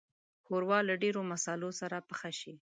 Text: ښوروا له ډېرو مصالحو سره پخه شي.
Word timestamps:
ښوروا 0.45 0.79
له 0.87 0.93
ډېرو 1.03 1.21
مصالحو 1.31 1.77
سره 1.81 1.97
پخه 2.09 2.31
شي. 2.39 2.53